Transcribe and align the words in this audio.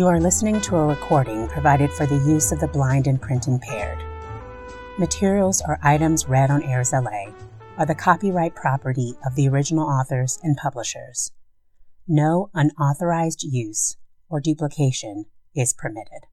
You 0.00 0.06
are 0.06 0.18
listening 0.18 0.62
to 0.62 0.76
a 0.76 0.86
recording 0.86 1.46
provided 1.46 1.92
for 1.92 2.06
the 2.06 2.24
use 2.26 2.52
of 2.52 2.60
the 2.60 2.68
blind 2.68 3.06
and 3.06 3.20
print 3.20 3.46
impaired. 3.46 4.02
Materials 4.98 5.60
or 5.68 5.78
items 5.82 6.26
read 6.26 6.50
on 6.50 6.62
AIRSLA 6.62 7.34
are 7.76 7.84
the 7.84 7.94
copyright 7.94 8.54
property 8.54 9.12
of 9.26 9.34
the 9.34 9.46
original 9.46 9.86
authors 9.86 10.38
and 10.42 10.56
publishers. 10.56 11.32
No 12.08 12.48
unauthorized 12.54 13.42
use 13.42 13.98
or 14.30 14.40
duplication 14.40 15.26
is 15.54 15.74
permitted. 15.74 16.24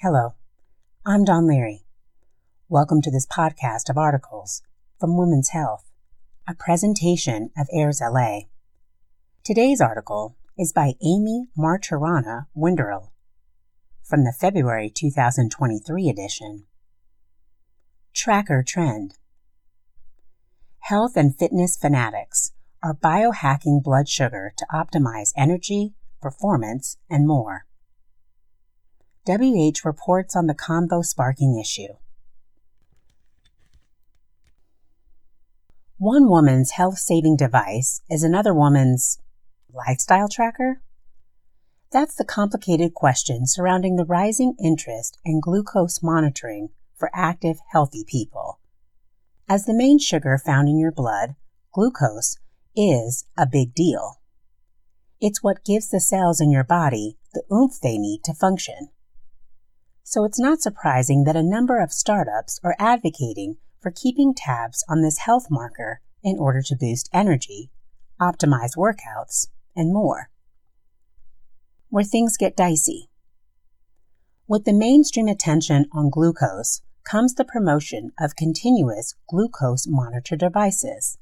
Hello, 0.00 0.34
I'm 1.06 1.22
Don 1.22 1.46
Leary. 1.46 1.84
Welcome 2.68 3.02
to 3.02 3.10
this 3.12 3.24
podcast 3.24 3.88
of 3.88 3.96
articles 3.96 4.62
from 4.98 5.16
Women's 5.16 5.50
Health, 5.50 5.88
a 6.48 6.56
presentation 6.56 7.50
of 7.56 7.68
AIRSLA. 7.72 8.48
Today's 9.46 9.80
article 9.80 10.34
is 10.58 10.72
by 10.72 10.94
Amy 11.00 11.46
Marturana 11.56 12.46
Winderl 12.52 13.12
from 14.02 14.24
the 14.24 14.32
February 14.32 14.90
2023 14.92 16.08
edition. 16.08 16.64
Tracker 18.12 18.64
Trend 18.66 19.18
Health 20.80 21.12
and 21.14 21.38
fitness 21.38 21.76
fanatics 21.76 22.54
are 22.82 22.92
biohacking 22.92 23.84
blood 23.84 24.08
sugar 24.08 24.52
to 24.56 24.66
optimize 24.74 25.30
energy, 25.36 25.94
performance, 26.20 26.96
and 27.08 27.24
more. 27.24 27.66
WH 29.28 29.84
reports 29.84 30.34
on 30.34 30.48
the 30.48 30.54
combo 30.54 31.02
sparking 31.02 31.56
issue. 31.56 31.94
One 35.98 36.28
woman's 36.28 36.72
health 36.72 36.98
saving 36.98 37.36
device 37.36 38.02
is 38.10 38.24
another 38.24 38.52
woman's 38.52 39.20
lifestyle 39.72 40.28
tracker? 40.28 40.80
That's 41.92 42.16
the 42.16 42.24
complicated 42.24 42.94
question 42.94 43.46
surrounding 43.46 43.96
the 43.96 44.04
rising 44.04 44.54
interest 44.62 45.18
in 45.24 45.40
glucose 45.40 46.02
monitoring 46.02 46.70
for 46.96 47.10
active, 47.14 47.58
healthy 47.70 48.04
people. 48.06 48.60
As 49.48 49.64
the 49.64 49.74
main 49.74 49.98
sugar 49.98 50.38
found 50.44 50.68
in 50.68 50.78
your 50.78 50.90
blood, 50.90 51.36
glucose 51.72 52.36
is 52.74 53.24
a 53.38 53.46
big 53.46 53.74
deal. 53.74 54.20
It's 55.20 55.42
what 55.42 55.64
gives 55.64 55.88
the 55.88 56.00
cells 56.00 56.40
in 56.40 56.50
your 56.50 56.64
body 56.64 57.16
the 57.32 57.44
oomph 57.54 57.80
they 57.80 57.98
need 57.98 58.24
to 58.24 58.34
function. 58.34 58.88
So 60.02 60.24
it's 60.24 60.38
not 60.38 60.60
surprising 60.60 61.24
that 61.24 61.36
a 61.36 61.42
number 61.42 61.78
of 61.80 61.92
startups 61.92 62.60
are 62.62 62.76
advocating 62.78 63.56
for 63.80 63.90
keeping 63.90 64.34
tabs 64.34 64.84
on 64.88 65.02
this 65.02 65.18
health 65.18 65.46
marker 65.50 66.00
in 66.22 66.38
order 66.38 66.62
to 66.62 66.76
boost 66.76 67.08
energy, 67.12 67.70
optimize 68.20 68.76
workouts, 68.76 69.48
and 69.76 69.92
more. 69.92 70.30
Where 71.90 72.04
things 72.04 72.36
get 72.36 72.56
dicey. 72.56 73.08
With 74.48 74.64
the 74.64 74.72
mainstream 74.72 75.28
attention 75.28 75.86
on 75.92 76.10
glucose 76.10 76.82
comes 77.04 77.34
the 77.34 77.44
promotion 77.44 78.12
of 78.18 78.36
continuous 78.36 79.14
glucose 79.28 79.86
monitor 79.86 80.36
devices, 80.36 81.18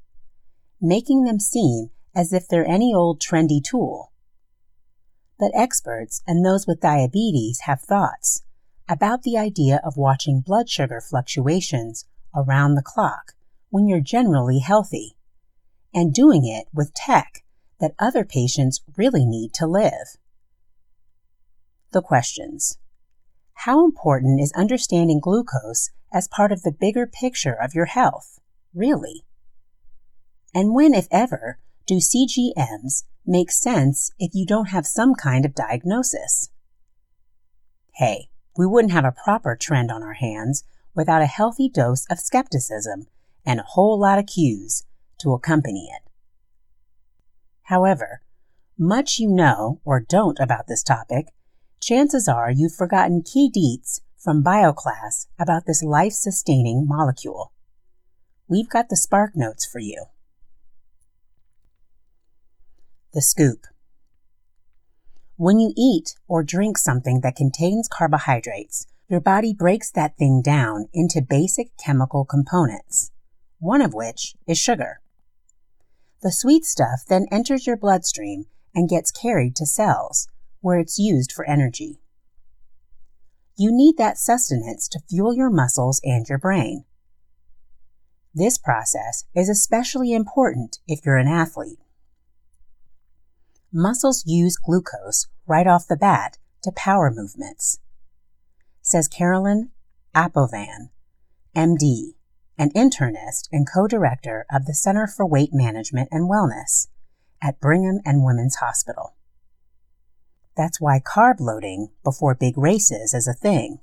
making 0.81 1.25
them 1.25 1.39
seem 1.39 1.91
as 2.15 2.33
if 2.33 2.49
they're 2.49 2.67
any 2.67 2.95
old 2.95 3.21
trendy 3.21 3.63
tool. 3.63 4.13
But 5.39 5.53
experts 5.55 6.23
and 6.27 6.45
those 6.45 6.67
with 6.67 6.81
diabetes 6.81 7.61
have 7.61 7.81
thoughts 7.81 8.43
about 8.89 9.23
the 9.23 9.37
idea 9.37 9.81
of 9.85 9.97
watching 9.97 10.41
blood 10.41 10.69
sugar 10.69 11.01
fluctuations 11.01 12.07
around 12.35 12.75
the 12.75 12.83
clock 12.83 13.33
when 13.71 13.89
you're 13.89 14.01
generally 14.01 14.59
healthy, 14.59 15.17
and 15.93 16.15
doing 16.15 16.47
it 16.47 16.69
with 16.73 16.95
tech 16.95 17.44
that 17.81 17.95
other 17.99 18.25
patients 18.25 18.83
really 18.97 19.25
need 19.25 19.53
to 19.55 19.67
live. 19.67 20.17
The 21.93 22.03
questions. 22.03 22.79
How 23.55 23.85
important 23.85 24.41
is 24.41 24.53
understanding 24.53 25.21
glucose 25.21 25.91
as 26.13 26.29
part 26.29 26.53
of 26.53 26.63
the 26.63 26.73
bigger 26.73 27.07
picture 27.07 27.55
of 27.55 27.75
your 27.75 27.87
health, 27.87 28.39
really? 28.75 29.25
And 30.55 30.73
when, 30.73 30.95
if 30.95 31.09
ever, 31.11 31.59
do 31.87 31.97
CGMs 31.97 33.05
make 33.27 33.51
sense 33.51 34.13
if 34.19 34.35
you 34.35 34.47
don't 34.47 34.69
have 34.69 34.87
some 34.87 35.15
kind 35.15 35.45
of 35.45 35.55
diagnosis? 35.55 36.51
Hey, 37.95 38.29
we 38.57 38.67
wouldn't 38.67 38.93
have 38.93 39.05
a 39.05 39.13
proper 39.25 39.57
trend 39.57 39.91
on 39.91 40.03
our 40.03 40.15
hands 40.15 40.65
without 40.95 41.23
a 41.23 41.27
healthy 41.27 41.69
dose 41.69 42.07
of 42.11 42.21
skepticism 42.21 43.07
and 43.45 43.61
a 43.61 43.65
whole 43.65 43.99
lot 43.99 44.19
of 44.19 44.27
cues 44.27 44.85
to 45.19 45.33
accompany 45.33 45.91
it. 45.93 46.09
However, 47.65 48.21
much 48.79 49.19
you 49.19 49.31
know 49.31 49.81
or 49.85 50.01
don't 50.01 50.39
about 50.39 50.67
this 50.67 50.83
topic, 50.83 51.29
chances 51.81 52.29
are 52.29 52.51
you've 52.51 52.75
forgotten 52.75 53.23
key 53.23 53.51
deets 53.51 54.01
from 54.19 54.43
bioclass 54.43 55.27
about 55.39 55.65
this 55.67 55.83
life 55.83 56.13
sustaining 56.13 56.87
molecule. 56.87 57.53
We've 58.49 58.69
got 58.69 58.89
the 58.89 58.97
spark 58.97 59.33
notes 59.35 59.67
for 59.67 59.79
you. 59.79 60.07
The 63.13 63.23
scoop. 63.23 63.67
When 65.37 65.59
you 65.59 65.73
eat 65.77 66.15
or 66.29 66.43
drink 66.43 66.79
something 66.79 67.21
that 67.23 67.37
contains 67.37 67.89
carbohydrates, 67.89 68.87
your 69.09 69.21
body 69.21 69.55
breaks 69.55 69.91
that 69.93 70.17
thing 70.17 70.43
down 70.43 70.89
into 70.93 71.23
basic 71.23 71.77
chemical 71.77 72.25
components, 72.25 73.11
one 73.59 73.81
of 73.81 73.95
which 73.95 74.35
is 74.47 74.59
sugar. 74.59 75.01
The 76.25 76.33
sweet 76.33 76.65
stuff 76.65 77.05
then 77.07 77.27
enters 77.31 77.67
your 77.67 77.77
bloodstream 77.77 78.47
and 78.75 78.89
gets 78.89 79.11
carried 79.11 79.55
to 79.57 79.67
cells, 79.67 80.27
where 80.63 80.79
it's 80.79 80.99
used 80.99 81.31
for 81.31 81.45
energy. 81.45 82.01
You 83.59 83.71
need 83.71 83.99
that 83.99 84.17
sustenance 84.17 84.89
to 84.89 85.03
fuel 85.07 85.35
your 85.35 85.51
muscles 85.51 86.01
and 86.03 86.27
your 86.27 86.39
brain. 86.39 86.87
This 88.33 88.57
process 88.57 89.27
is 89.37 89.51
especially 89.51 90.15
important 90.15 90.79
if 90.89 91.05
you're 91.05 91.19
an 91.19 91.29
athlete. 91.29 91.79
Muscles 93.71 94.25
use 94.27 94.57
glucose 94.57 95.27
right 95.47 95.67
off 95.67 95.87
the 95.87 95.95
bat 95.95 96.39
to 96.63 96.73
power 96.73 97.13
movements, 97.15 97.81
says 98.81 99.09
Caroline 99.09 99.73
Apovian, 100.15 100.89
MD, 101.55 102.15
an 102.59 102.71
internist 102.71 103.49
and 103.53 103.67
co-director 103.73 104.47
of 104.53 104.67
the 104.67 104.75
Center 104.75 105.07
for 105.07 105.27
Weight 105.27 105.51
Management 105.53 106.09
and 106.13 106.31
Wellness 106.31 106.89
at 107.43 107.61
Brigham 107.61 108.01
and 108.05 108.25
Women's 108.25 108.57
Hospital. 108.57 109.15
That's 110.57 110.81
why 110.81 111.01
carb 111.01 111.41
loading 111.41 111.91
before 112.05 112.35
big 112.35 112.57
races 112.57 113.13
is 113.13 113.27
a 113.27 113.35
thing. 113.35 113.81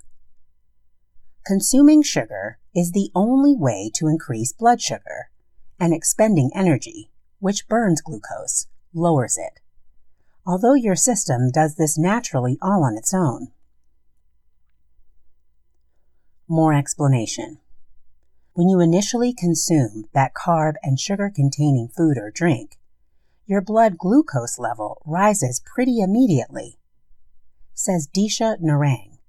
Consuming 1.45 2.01
sugar 2.01 2.59
is 2.73 2.91
the 2.91 3.11
only 3.13 3.55
way 3.55 3.91
to 3.95 4.07
increase 4.07 4.53
blood 4.53 4.81
sugar, 4.81 5.29
and 5.79 5.93
expending 5.93 6.51
energy, 6.53 7.09
which 7.39 7.67
burns 7.67 8.01
glucose, 8.01 8.67
lowers 8.93 9.37
it. 9.37 9.59
Although 10.45 10.75
your 10.75 10.95
system 10.95 11.49
does 11.51 11.75
this 11.75 11.97
naturally 11.97 12.57
all 12.61 12.83
on 12.83 12.95
its 12.95 13.13
own. 13.13 13.47
More 16.47 16.73
explanation. 16.73 17.57
When 18.53 18.67
you 18.67 18.81
initially 18.81 19.33
consume 19.33 20.09
that 20.13 20.33
carb 20.33 20.73
and 20.83 20.99
sugar 20.99 21.31
containing 21.33 21.87
food 21.87 22.17
or 22.17 22.31
drink, 22.31 22.77
your 23.45 23.61
blood 23.61 23.97
glucose 23.97 24.59
level 24.59 25.01
rises 25.05 25.61
pretty 25.65 26.01
immediately, 26.01 26.77
says 27.73 28.09
Disha 28.13 28.57
Narang, 28.61 29.19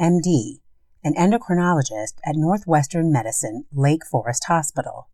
MD, 0.00 0.62
an 1.04 1.14
endocrinologist 1.14 2.14
at 2.26 2.34
Northwestern 2.34 3.12
Medicine 3.12 3.66
Lake 3.72 4.04
Forest 4.04 4.46
Hospital. 4.48 5.08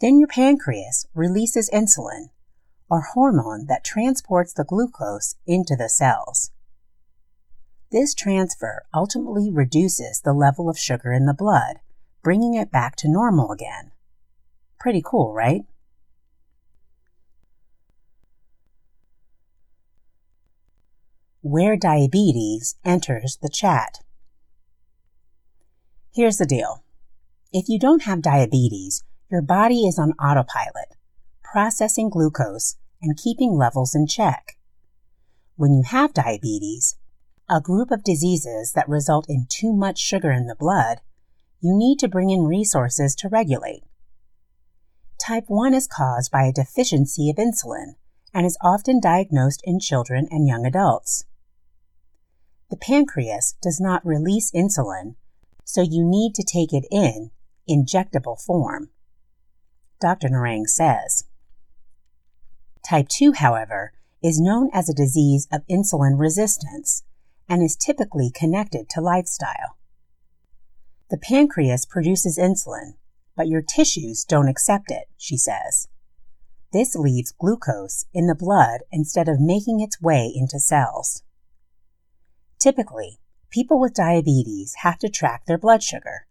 Then 0.00 0.18
your 0.18 0.28
pancreas 0.28 1.06
releases 1.14 1.68
insulin, 1.68 2.30
a 2.90 3.00
hormone 3.12 3.66
that 3.66 3.84
transports 3.84 4.54
the 4.54 4.64
glucose 4.64 5.34
into 5.46 5.76
the 5.76 5.90
cells. 5.90 6.50
This 7.92 8.14
transfer 8.14 8.86
ultimately 8.94 9.50
reduces 9.50 10.22
the 10.22 10.32
level 10.32 10.70
of 10.70 10.78
sugar 10.78 11.12
in 11.12 11.26
the 11.26 11.34
blood 11.34 11.80
bringing 12.26 12.54
it 12.54 12.72
back 12.72 12.96
to 12.96 13.08
normal 13.08 13.52
again. 13.52 13.92
Pretty 14.80 15.00
cool, 15.00 15.32
right? 15.32 15.62
Where 21.40 21.76
diabetes 21.76 22.74
enters 22.84 23.38
the 23.40 23.48
chat. 23.48 24.00
Here's 26.12 26.38
the 26.38 26.46
deal. 26.46 26.82
If 27.52 27.68
you 27.68 27.78
don't 27.78 28.02
have 28.02 28.22
diabetes, 28.22 29.04
your 29.30 29.40
body 29.40 29.82
is 29.82 29.96
on 29.96 30.10
autopilot, 30.14 30.96
processing 31.44 32.10
glucose 32.10 32.74
and 33.00 33.16
keeping 33.16 33.56
levels 33.56 33.94
in 33.94 34.08
check. 34.08 34.58
When 35.54 35.72
you 35.72 35.84
have 35.84 36.12
diabetes, 36.12 36.96
a 37.48 37.60
group 37.60 37.92
of 37.92 38.02
diseases 38.02 38.72
that 38.72 38.88
result 38.88 39.26
in 39.28 39.46
too 39.48 39.72
much 39.72 40.00
sugar 40.00 40.32
in 40.32 40.48
the 40.48 40.56
blood, 40.56 41.02
you 41.66 41.76
need 41.76 41.98
to 41.98 42.08
bring 42.08 42.30
in 42.30 42.44
resources 42.44 43.16
to 43.16 43.28
regulate. 43.28 43.82
Type 45.18 45.46
1 45.48 45.74
is 45.74 45.88
caused 45.88 46.30
by 46.30 46.44
a 46.44 46.52
deficiency 46.52 47.28
of 47.28 47.36
insulin 47.36 47.96
and 48.32 48.46
is 48.46 48.56
often 48.62 49.00
diagnosed 49.00 49.60
in 49.64 49.80
children 49.80 50.28
and 50.30 50.46
young 50.46 50.64
adults. 50.64 51.24
The 52.70 52.76
pancreas 52.76 53.56
does 53.60 53.80
not 53.80 54.06
release 54.06 54.52
insulin, 54.52 55.16
so 55.64 55.80
you 55.80 56.04
need 56.04 56.34
to 56.36 56.44
take 56.44 56.72
it 56.72 56.86
in 56.92 57.32
injectable 57.68 58.40
form. 58.40 58.90
Dr. 60.00 60.28
Narang 60.28 60.68
says. 60.68 61.24
Type 62.88 63.08
2, 63.08 63.32
however, 63.32 63.92
is 64.22 64.40
known 64.40 64.70
as 64.72 64.88
a 64.88 64.94
disease 64.94 65.48
of 65.50 65.66
insulin 65.68 66.16
resistance 66.16 67.02
and 67.48 67.60
is 67.60 67.74
typically 67.74 68.30
connected 68.32 68.88
to 68.90 69.00
lifestyle. 69.00 69.75
The 71.08 71.18
pancreas 71.18 71.86
produces 71.86 72.38
insulin, 72.38 72.94
but 73.36 73.48
your 73.48 73.62
tissues 73.62 74.24
don't 74.24 74.48
accept 74.48 74.90
it, 74.90 75.08
she 75.16 75.36
says. 75.36 75.88
This 76.72 76.96
leaves 76.96 77.32
glucose 77.32 78.06
in 78.12 78.26
the 78.26 78.34
blood 78.34 78.80
instead 78.90 79.28
of 79.28 79.40
making 79.40 79.80
its 79.80 80.00
way 80.00 80.32
into 80.34 80.58
cells. 80.58 81.22
Typically, 82.58 83.18
people 83.50 83.78
with 83.78 83.94
diabetes 83.94 84.74
have 84.82 84.98
to 84.98 85.08
track 85.08 85.46
their 85.46 85.58
blood 85.58 85.82
sugar. 85.82 86.26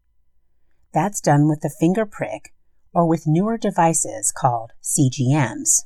That's 0.94 1.22
done 1.22 1.48
with 1.48 1.62
the 1.62 1.74
finger 1.80 2.06
prick 2.06 2.54
or 2.94 3.08
with 3.08 3.28
newer 3.28 3.58
devices 3.58 4.32
called 4.32 4.72
CGMs. 4.84 5.84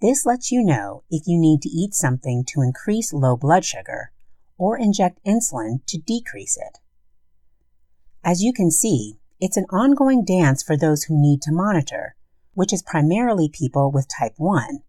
This 0.00 0.26
lets 0.26 0.52
you 0.52 0.62
know 0.62 1.04
if 1.10 1.26
you 1.26 1.38
need 1.38 1.62
to 1.62 1.68
eat 1.68 1.94
something 1.94 2.44
to 2.48 2.62
increase 2.62 3.12
low 3.12 3.36
blood 3.36 3.64
sugar 3.64 4.12
or 4.58 4.78
inject 4.78 5.20
insulin 5.26 5.84
to 5.86 5.98
decrease 5.98 6.56
it. 6.56 6.78
As 8.26 8.42
you 8.42 8.52
can 8.52 8.72
see, 8.72 9.20
it's 9.38 9.56
an 9.56 9.66
ongoing 9.70 10.24
dance 10.24 10.60
for 10.60 10.76
those 10.76 11.04
who 11.04 11.16
need 11.16 11.40
to 11.42 11.52
monitor, 11.52 12.16
which 12.54 12.72
is 12.72 12.82
primarily 12.82 13.48
people 13.48 13.92
with 13.92 14.08
type 14.08 14.34
1. 14.36 14.80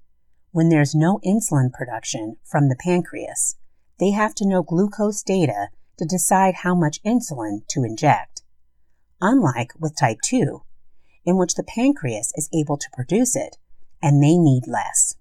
When 0.50 0.70
there's 0.70 0.96
no 0.96 1.20
insulin 1.24 1.72
production 1.72 2.38
from 2.44 2.68
the 2.68 2.76
pancreas, 2.76 3.56
they 4.00 4.10
have 4.10 4.34
to 4.36 4.48
know 4.48 4.64
glucose 4.64 5.22
data 5.22 5.68
to 6.00 6.06
decide 6.06 6.56
how 6.64 6.74
much 6.74 7.00
insulin 7.04 7.60
to 7.68 7.84
inject. 7.84 8.42
Unlike 9.22 9.74
with 9.80 9.96
type 9.96 10.18
2, 10.24 10.64
in 11.24 11.38
which 11.38 11.54
the 11.54 11.64
pancreas 11.64 12.34
is 12.36 12.50
able 12.52 12.78
to 12.78 12.90
produce 12.92 13.36
it 13.36 13.58
and 14.02 14.24
they 14.24 14.36
need 14.36 14.64
less. 14.66 15.14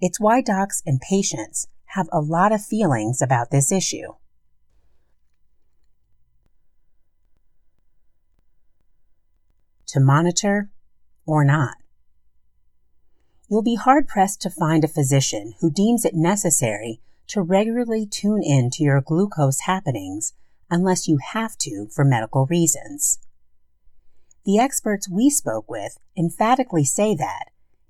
It's 0.00 0.18
why 0.18 0.40
docs 0.40 0.82
and 0.86 0.98
patients 0.98 1.68
have 1.96 2.08
a 2.10 2.20
lot 2.20 2.50
of 2.50 2.64
feelings 2.64 3.20
about 3.20 3.50
this 3.50 3.70
issue. 3.70 4.14
To 9.90 10.00
monitor 10.00 10.70
or 11.26 11.44
not. 11.44 11.76
You'll 13.48 13.62
be 13.62 13.74
hard 13.74 14.06
pressed 14.06 14.40
to 14.42 14.50
find 14.50 14.84
a 14.84 14.88
physician 14.88 15.54
who 15.60 15.70
deems 15.70 16.04
it 16.04 16.14
necessary 16.14 17.00
to 17.28 17.42
regularly 17.42 18.06
tune 18.06 18.42
in 18.42 18.70
to 18.70 18.82
your 18.82 19.00
glucose 19.00 19.60
happenings 19.60 20.32
unless 20.70 21.08
you 21.08 21.18
have 21.32 21.56
to 21.58 21.88
for 21.92 22.04
medical 22.04 22.46
reasons. 22.46 23.18
The 24.44 24.58
experts 24.58 25.08
we 25.08 25.30
spoke 25.30 25.68
with 25.68 25.98
emphatically 26.16 26.84
say 26.84 27.14
that 27.14 27.46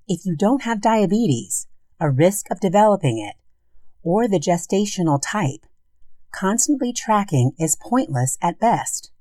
if 0.07 0.25
you 0.25 0.35
don't 0.35 0.63
have 0.63 0.81
diabetes, 0.81 1.67
a 1.99 2.09
risk 2.09 2.49
of 2.51 2.59
developing 2.59 3.19
it, 3.19 3.35
or 4.03 4.27
the 4.27 4.39
gestational 4.39 5.21
type, 5.23 5.65
constantly 6.31 6.91
tracking 6.91 7.53
is 7.59 7.77
pointless 7.79 8.37
at 8.41 8.59
best. 8.59 9.11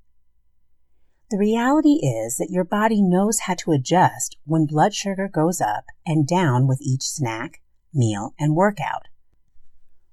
The 1.30 1.38
reality 1.38 2.04
is 2.04 2.38
that 2.38 2.50
your 2.50 2.64
body 2.64 3.00
knows 3.00 3.40
how 3.40 3.54
to 3.54 3.70
adjust 3.70 4.36
when 4.44 4.66
blood 4.66 4.92
sugar 4.92 5.28
goes 5.28 5.60
up 5.60 5.84
and 6.04 6.26
down 6.26 6.66
with 6.66 6.80
each 6.82 7.02
snack, 7.02 7.62
meal, 7.94 8.34
and 8.36 8.56
workout. 8.56 9.06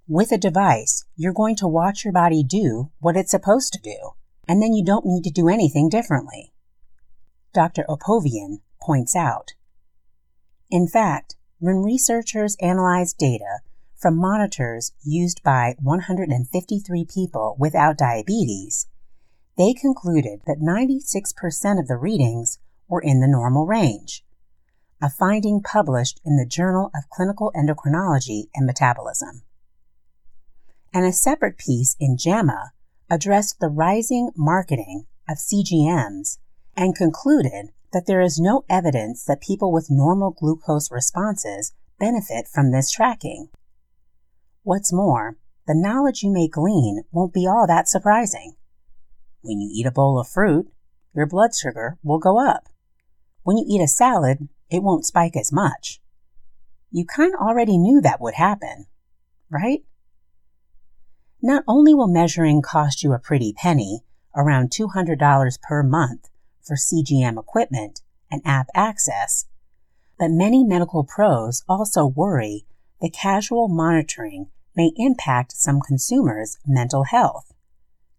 With 0.07 0.31
a 0.31 0.37
device, 0.37 1.05
you're 1.15 1.33
going 1.33 1.55
to 1.55 1.67
watch 1.67 2.05
your 2.05 2.13
body 2.13 2.43
do 2.43 2.91
what 2.99 3.17
it's 3.17 3.31
supposed 3.31 3.73
to 3.73 3.81
do, 3.81 4.11
and 4.47 4.61
then 4.61 4.73
you 4.73 4.85
don't 4.85 5.07
need 5.07 5.23
to 5.23 5.31
do 5.31 5.49
anything 5.49 5.89
differently. 5.89 6.53
Dr. 7.51 7.83
Apovian 7.89 8.59
points 8.79 9.15
out. 9.15 9.53
In 10.69 10.87
fact, 10.87 11.35
when 11.57 11.77
researchers 11.77 12.55
analyzed 12.61 13.17
data 13.17 13.61
from 13.95 14.15
monitors 14.15 14.91
used 15.03 15.41
by 15.41 15.75
153 15.81 17.05
people 17.11 17.55
without 17.57 17.97
diabetes, 17.97 18.85
they 19.57 19.73
concluded 19.73 20.41
that 20.45 20.59
96% 20.59 21.79
of 21.79 21.87
the 21.87 21.97
readings 21.97 22.59
were 22.87 23.01
in 23.01 23.19
the 23.19 23.27
normal 23.27 23.65
range, 23.65 24.23
a 25.01 25.09
finding 25.09 25.61
published 25.61 26.21
in 26.23 26.37
the 26.37 26.45
Journal 26.45 26.91
of 26.95 27.09
Clinical 27.09 27.51
Endocrinology 27.55 28.49
and 28.53 28.65
Metabolism. 28.65 29.41
And 30.93 31.05
a 31.05 31.11
separate 31.11 31.57
piece 31.57 31.95
in 31.99 32.17
JAMA 32.17 32.71
addressed 33.09 33.59
the 33.59 33.69
rising 33.69 34.31
marketing 34.35 35.05
of 35.27 35.37
CGMs 35.37 36.37
and 36.75 36.95
concluded 36.95 37.69
that 37.93 38.05
there 38.05 38.21
is 38.21 38.39
no 38.39 38.63
evidence 38.69 39.23
that 39.25 39.41
people 39.41 39.71
with 39.71 39.89
normal 39.89 40.31
glucose 40.31 40.91
responses 40.91 41.73
benefit 41.99 42.47
from 42.47 42.71
this 42.71 42.91
tracking. 42.91 43.49
What's 44.63 44.93
more, 44.93 45.37
the 45.65 45.73
knowledge 45.75 46.21
you 46.21 46.31
may 46.31 46.47
glean 46.47 47.03
won't 47.11 47.33
be 47.33 47.47
all 47.47 47.65
that 47.67 47.87
surprising. 47.87 48.56
When 49.41 49.59
you 49.59 49.69
eat 49.73 49.85
a 49.85 49.91
bowl 49.91 50.19
of 50.19 50.27
fruit, 50.27 50.67
your 51.13 51.25
blood 51.25 51.55
sugar 51.55 51.97
will 52.03 52.19
go 52.19 52.39
up. 52.39 52.69
When 53.43 53.57
you 53.57 53.65
eat 53.67 53.81
a 53.81 53.87
salad, 53.87 54.49
it 54.69 54.83
won't 54.83 55.05
spike 55.05 55.35
as 55.35 55.51
much. 55.51 56.01
You 56.91 57.05
kind 57.05 57.33
of 57.33 57.39
already 57.39 57.77
knew 57.77 58.01
that 58.01 58.21
would 58.21 58.35
happen, 58.35 58.85
right? 59.49 59.83
Not 61.41 61.63
only 61.67 61.93
will 61.93 62.07
measuring 62.07 62.61
cost 62.61 63.03
you 63.03 63.13
a 63.13 63.19
pretty 63.19 63.53
penny, 63.53 64.03
around 64.35 64.69
$200 64.69 65.61
per 65.61 65.83
month 65.83 66.29
for 66.61 66.75
CGM 66.75 67.39
equipment 67.39 68.01
and 68.31 68.41
app 68.45 68.67
access, 68.75 69.45
but 70.19 70.29
many 70.31 70.63
medical 70.63 71.03
pros 71.03 71.63
also 71.67 72.05
worry 72.05 72.65
that 73.01 73.13
casual 73.13 73.67
monitoring 73.67 74.47
may 74.75 74.91
impact 74.97 75.53
some 75.53 75.79
consumers' 75.79 76.57
mental 76.65 77.03
health. 77.03 77.53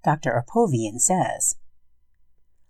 Dr. 0.05 0.43
Apovian 0.43 0.99
says. 1.01 1.57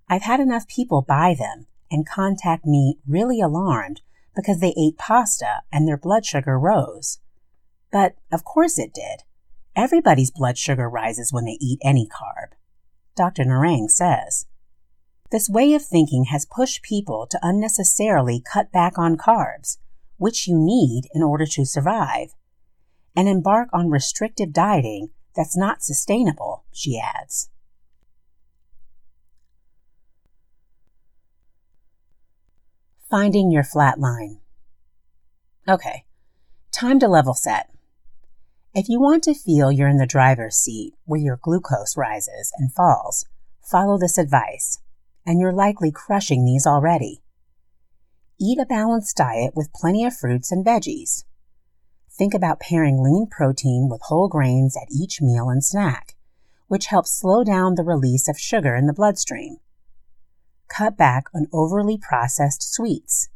I've 0.08 0.22
had 0.22 0.40
enough 0.40 0.66
people 0.66 1.02
buy 1.02 1.34
them 1.38 1.66
and 1.90 2.08
contact 2.08 2.64
me 2.64 2.98
really 3.06 3.40
alarmed 3.40 4.00
because 4.34 4.60
they 4.60 4.74
ate 4.78 4.98
pasta 4.98 5.62
and 5.72 5.86
their 5.86 5.96
blood 5.96 6.24
sugar 6.24 6.58
rose. 6.58 7.18
But 7.90 8.14
of 8.32 8.44
course 8.44 8.78
it 8.78 8.94
did. 8.94 9.24
Everybody's 9.76 10.30
blood 10.30 10.58
sugar 10.58 10.88
rises 10.88 11.32
when 11.32 11.44
they 11.44 11.58
eat 11.60 11.78
any 11.82 12.08
carb. 12.08 12.52
Dr. 13.16 13.44
Narang 13.44 13.90
says. 13.90 14.46
This 15.30 15.48
way 15.48 15.74
of 15.74 15.84
thinking 15.84 16.24
has 16.24 16.46
pushed 16.46 16.82
people 16.82 17.26
to 17.30 17.38
unnecessarily 17.42 18.40
cut 18.40 18.72
back 18.72 18.98
on 18.98 19.18
carbs, 19.18 19.78
which 20.16 20.48
you 20.48 20.56
need 20.56 21.04
in 21.12 21.22
order 21.22 21.44
to 21.46 21.66
survive, 21.66 22.34
and 23.14 23.28
embark 23.28 23.68
on 23.72 23.90
restrictive 23.90 24.52
dieting 24.52 25.10
that's 25.36 25.56
not 25.56 25.82
sustainable, 25.82 26.57
she 26.78 27.00
adds. 27.00 27.50
Finding 33.10 33.50
your 33.50 33.64
flat 33.64 33.98
line. 33.98 34.38
Okay, 35.68 36.04
time 36.70 36.98
to 37.00 37.08
level 37.08 37.34
set. 37.34 37.70
If 38.74 38.88
you 38.88 39.00
want 39.00 39.24
to 39.24 39.34
feel 39.34 39.72
you're 39.72 39.88
in 39.88 39.96
the 39.96 40.06
driver's 40.06 40.56
seat 40.56 40.94
where 41.04 41.18
your 41.18 41.38
glucose 41.42 41.96
rises 41.96 42.52
and 42.58 42.72
falls, 42.72 43.26
follow 43.62 43.98
this 43.98 44.18
advice, 44.18 44.78
and 45.26 45.40
you're 45.40 45.52
likely 45.52 45.90
crushing 45.90 46.44
these 46.44 46.66
already. 46.66 47.22
Eat 48.38 48.58
a 48.58 48.66
balanced 48.66 49.16
diet 49.16 49.52
with 49.56 49.72
plenty 49.74 50.04
of 50.04 50.16
fruits 50.16 50.52
and 50.52 50.64
veggies. 50.64 51.24
Think 52.12 52.34
about 52.34 52.60
pairing 52.60 53.02
lean 53.02 53.26
protein 53.26 53.88
with 53.90 54.02
whole 54.02 54.28
grains 54.28 54.76
at 54.76 54.92
each 54.92 55.20
meal 55.20 55.48
and 55.48 55.64
snack, 55.64 56.14
which 56.68 56.86
helps 56.86 57.18
slow 57.18 57.42
down 57.42 57.74
the 57.74 57.82
release 57.82 58.28
of 58.28 58.38
sugar 58.38 58.76
in 58.76 58.86
the 58.86 58.92
bloodstream. 58.92 59.56
Cut 60.68 60.96
back 60.96 61.24
on 61.34 61.48
overly 61.52 61.98
processed 61.98 62.62
sweets. 62.62 63.28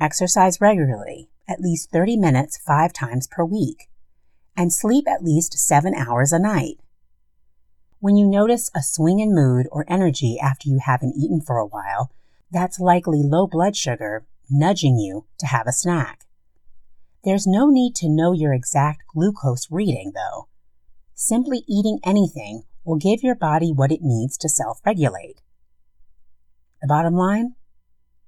Exercise 0.00 0.60
regularly, 0.60 1.30
at 1.48 1.60
least 1.60 1.90
30 1.90 2.16
minutes 2.16 2.58
five 2.58 2.92
times 2.92 3.26
per 3.26 3.44
week, 3.44 3.88
and 4.56 4.72
sleep 4.72 5.06
at 5.06 5.22
least 5.22 5.58
seven 5.58 5.94
hours 5.94 6.32
a 6.32 6.38
night. 6.38 6.80
When 8.00 8.16
you 8.16 8.26
notice 8.26 8.70
a 8.74 8.82
swing 8.82 9.18
in 9.20 9.34
mood 9.34 9.66
or 9.70 9.84
energy 9.88 10.38
after 10.40 10.68
you 10.68 10.78
haven't 10.82 11.16
eaten 11.16 11.40
for 11.40 11.58
a 11.58 11.66
while, 11.66 12.12
that's 12.50 12.80
likely 12.80 13.22
low 13.22 13.46
blood 13.46 13.76
sugar 13.76 14.24
nudging 14.50 14.98
you 14.98 15.26
to 15.38 15.46
have 15.46 15.66
a 15.66 15.72
snack. 15.72 16.24
There's 17.24 17.46
no 17.46 17.68
need 17.68 17.94
to 17.96 18.08
know 18.08 18.32
your 18.32 18.54
exact 18.54 19.02
glucose 19.08 19.70
reading, 19.70 20.12
though. 20.14 20.48
Simply 21.20 21.64
eating 21.66 21.98
anything 22.04 22.62
will 22.84 22.94
give 22.94 23.24
your 23.24 23.34
body 23.34 23.72
what 23.72 23.90
it 23.90 24.02
needs 24.02 24.38
to 24.38 24.48
self 24.48 24.78
regulate. 24.86 25.42
The 26.80 26.86
bottom 26.86 27.14
line? 27.14 27.56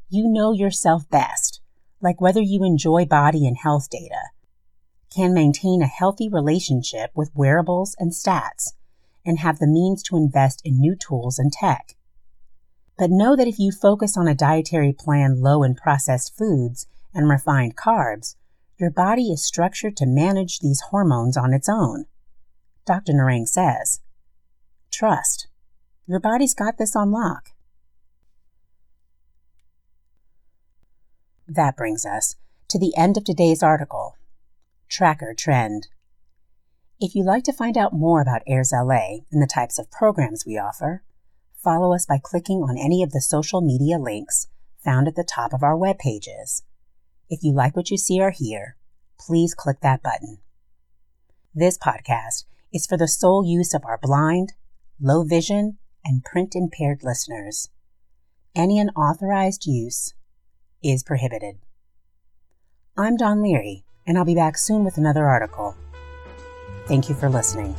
You 0.08 0.28
know 0.28 0.50
yourself 0.50 1.08
best. 1.08 1.60
like 2.00 2.20
whether 2.20 2.40
you 2.40 2.64
enjoy 2.64 3.04
body 3.04 3.46
and 3.46 3.58
health 3.58 3.88
data, 3.90 4.30
can 5.14 5.32
maintain 5.32 5.82
a 5.82 5.86
healthy 5.86 6.28
relationship 6.28 7.12
with 7.14 7.30
wearables 7.32 7.94
and 8.00 8.10
stats, 8.10 8.72
and 9.24 9.38
have 9.38 9.60
the 9.60 9.68
means 9.68 10.02
to 10.02 10.16
invest 10.16 10.60
in 10.64 10.80
new 10.80 10.96
tools 10.96 11.38
and 11.38 11.52
tech. 11.52 11.94
But 12.98 13.12
know 13.12 13.36
that 13.36 13.46
if 13.46 13.60
you 13.60 13.70
focus 13.70 14.16
on 14.16 14.26
a 14.26 14.34
dietary 14.34 14.92
plan 14.92 15.40
low 15.40 15.62
in 15.62 15.76
processed 15.76 16.36
foods 16.36 16.88
and 17.14 17.28
refined 17.28 17.76
carbs, 17.76 18.34
your 18.78 18.90
body 18.90 19.30
is 19.30 19.44
structured 19.44 19.96
to 19.98 20.06
manage 20.06 20.58
these 20.58 20.82
hormones 20.90 21.36
on 21.36 21.54
its 21.54 21.68
own. 21.68 22.06
Dr. 22.90 23.12
Narang 23.12 23.46
says, 23.46 24.00
Trust. 24.90 25.46
Your 26.08 26.18
body's 26.18 26.54
got 26.54 26.76
this 26.76 26.96
on 26.96 27.12
lock. 27.12 27.50
That 31.46 31.76
brings 31.76 32.04
us 32.04 32.34
to 32.66 32.80
the 32.80 32.92
end 32.96 33.16
of 33.16 33.22
today's 33.22 33.62
article 33.62 34.16
Tracker 34.88 35.34
Trend. 35.38 35.86
If 36.98 37.14
you'd 37.14 37.26
like 37.26 37.44
to 37.44 37.52
find 37.52 37.78
out 37.78 37.92
more 37.92 38.20
about 38.20 38.42
AIRSLA 38.48 39.24
and 39.30 39.40
the 39.40 39.46
types 39.46 39.78
of 39.78 39.92
programs 39.92 40.44
we 40.44 40.58
offer, 40.58 41.04
follow 41.54 41.94
us 41.94 42.06
by 42.06 42.18
clicking 42.20 42.64
on 42.64 42.76
any 42.76 43.04
of 43.04 43.12
the 43.12 43.20
social 43.20 43.60
media 43.60 43.98
links 44.00 44.48
found 44.84 45.06
at 45.06 45.14
the 45.14 45.22
top 45.22 45.52
of 45.52 45.62
our 45.62 45.76
web 45.76 46.00
pages. 46.00 46.64
If 47.28 47.44
you 47.44 47.52
like 47.52 47.76
what 47.76 47.92
you 47.92 47.96
see 47.96 48.20
or 48.20 48.32
hear, 48.32 48.74
please 49.16 49.54
click 49.54 49.78
that 49.82 50.02
button. 50.02 50.38
This 51.54 51.78
podcast 51.78 52.46
is 52.72 52.86
for 52.86 52.96
the 52.96 53.08
sole 53.08 53.44
use 53.44 53.74
of 53.74 53.84
our 53.84 53.98
blind, 53.98 54.52
low 55.00 55.24
vision, 55.24 55.78
and 56.04 56.24
print 56.24 56.54
impaired 56.54 57.02
listeners. 57.02 57.70
Any 58.54 58.78
unauthorized 58.78 59.66
use 59.66 60.14
is 60.82 61.02
prohibited. 61.02 61.56
I'm 62.96 63.16
Don 63.16 63.42
Leary, 63.42 63.84
and 64.06 64.18
I'll 64.18 64.24
be 64.24 64.34
back 64.34 64.58
soon 64.58 64.84
with 64.84 64.96
another 64.96 65.26
article. 65.26 65.76
Thank 66.86 67.08
you 67.08 67.14
for 67.14 67.28
listening. 67.28 67.74